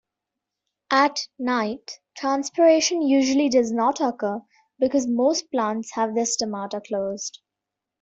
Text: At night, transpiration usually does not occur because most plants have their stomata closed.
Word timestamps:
At 0.89 1.19
night, 1.37 1.99
transpiration 2.17 3.03
usually 3.03 3.49
does 3.49 3.71
not 3.71 4.01
occur 4.01 4.41
because 4.79 5.05
most 5.05 5.51
plants 5.51 5.91
have 5.93 6.15
their 6.15 6.25
stomata 6.25 6.81
closed. 6.83 7.39